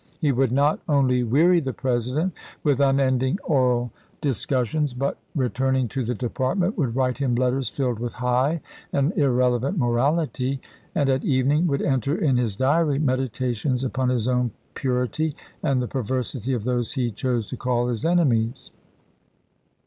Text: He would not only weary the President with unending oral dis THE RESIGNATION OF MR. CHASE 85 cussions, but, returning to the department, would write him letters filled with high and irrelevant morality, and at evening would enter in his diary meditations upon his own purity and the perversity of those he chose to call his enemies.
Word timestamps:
He 0.19 0.31
would 0.31 0.51
not 0.51 0.79
only 0.89 1.21
weary 1.21 1.59
the 1.59 1.73
President 1.73 2.33
with 2.63 2.79
unending 2.79 3.37
oral 3.43 3.91
dis 4.19 4.43
THE 4.43 4.55
RESIGNATION 4.55 4.55
OF 4.55 4.61
MR. 4.61 4.63
CHASE 4.63 4.93
85 4.93 4.95
cussions, 4.97 4.99
but, 4.99 5.17
returning 5.39 5.87
to 5.89 6.03
the 6.03 6.15
department, 6.15 6.75
would 6.75 6.95
write 6.95 7.19
him 7.19 7.35
letters 7.35 7.69
filled 7.69 7.99
with 7.99 8.13
high 8.13 8.61
and 8.91 9.15
irrelevant 9.15 9.77
morality, 9.77 10.59
and 10.95 11.07
at 11.07 11.23
evening 11.23 11.67
would 11.67 11.83
enter 11.83 12.15
in 12.17 12.37
his 12.37 12.55
diary 12.55 12.97
meditations 12.97 13.83
upon 13.83 14.09
his 14.09 14.27
own 14.27 14.49
purity 14.73 15.35
and 15.61 15.83
the 15.83 15.87
perversity 15.87 16.53
of 16.53 16.63
those 16.63 16.93
he 16.93 17.11
chose 17.11 17.45
to 17.45 17.55
call 17.55 17.87
his 17.87 18.03
enemies. 18.03 18.71